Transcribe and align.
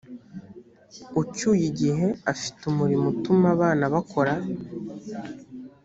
ucyuye 1.21 1.63
igihe 1.71 2.07
afite 2.31 2.61
umurimo 2.71 3.05
utuma 3.13 3.47
abana 3.55 3.83
bakora 3.93 4.33